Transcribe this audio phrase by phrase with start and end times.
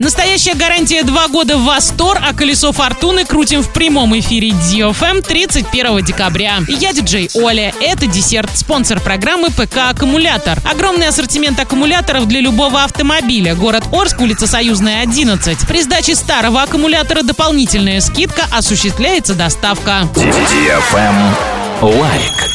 [0.00, 6.04] Настоящая гарантия 2 года в Астор, а колесо фортуны крутим в прямом эфире DFM 31
[6.04, 6.60] декабря.
[6.68, 7.74] Я диджей Оля.
[7.80, 10.60] Это десерт, спонсор программы ПК «Аккумулятор».
[10.64, 13.56] Огромный ассортимент аккумуляторов для любого автомобиля.
[13.56, 15.66] Город Орск, улица Союзная, 11.
[15.66, 20.08] При сдаче старого аккумулятора дополнительная скидка, осуществляется доставка.
[20.14, 21.34] DFM
[21.82, 22.47] лайк.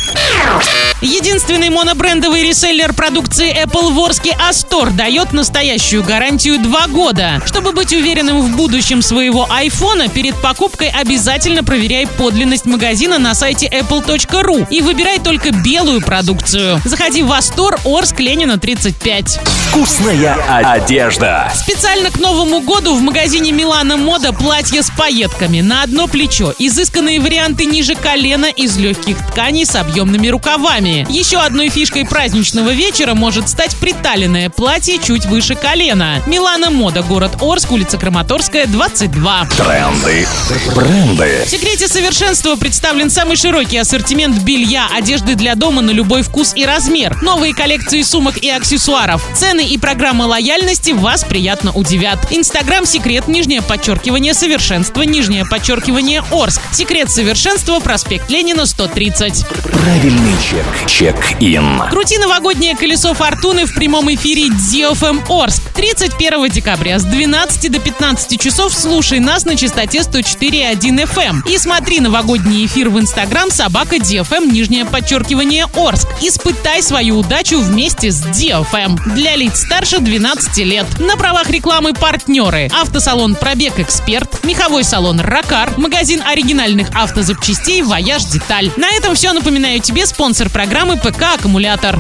[1.04, 7.42] Единственный монобрендовый реселлер продукции Apple в Орске Астор дает настоящую гарантию 2 года.
[7.46, 13.68] Чтобы быть уверенным в будущем своего айфона, перед покупкой обязательно проверяй подлинность магазина на сайте
[13.68, 16.80] apple.ru и выбирай только белую продукцию.
[16.86, 19.42] Заходи в Астор, Орск, Ленина, 35.
[19.68, 21.52] Вкусная одежда.
[21.54, 26.54] Специально к Новому году в магазине Милана Мода платья с пайетками на одно плечо.
[26.58, 30.93] Изысканные варианты ниже колена из легких тканей с объемными рукавами.
[31.10, 36.22] Еще одной фишкой праздничного вечера может стать приталенное платье чуть выше колена.
[36.28, 39.48] Милана Мода, город Орск, улица Краматорская, 22.
[39.58, 40.28] Тренды.
[40.76, 41.44] Бренды.
[41.46, 46.66] В секрете совершенства представлен самый широкий ассортимент белья, одежды для дома на любой вкус и
[46.66, 47.18] размер.
[47.22, 49.26] Новые коллекции сумок и аксессуаров.
[49.36, 52.20] Цены и программы лояльности вас приятно удивят.
[52.32, 56.62] Инстаграм секрет, нижнее подчеркивание совершенства, нижнее подчеркивание Орск.
[56.72, 59.46] Секрет совершенства, проспект Ленина, 130.
[59.48, 60.66] Правильный чек.
[60.88, 61.82] Чек-ин.
[61.90, 65.62] Крути новогоднее колесо фортуны в прямом эфире DFM Орск.
[65.74, 71.50] 31 декабря с 12 до 15 часов слушай нас на частоте 104.1 FM.
[71.50, 76.08] И смотри новогодний эфир в Инстаграм собака DFM нижнее подчеркивание Орск.
[76.22, 78.98] Испытай свою удачу вместе с DFM.
[79.14, 80.86] Для лиц старше 12 лет.
[81.00, 82.70] На правах рекламы партнеры.
[82.74, 88.72] Автосалон Пробег Эксперт, меховой салон Ракар, магазин оригинальных автозапчастей Вояж Деталь.
[88.78, 89.34] На этом все.
[89.34, 91.92] Напоминаю тебе спонсор программы ПК «Аккумулятор».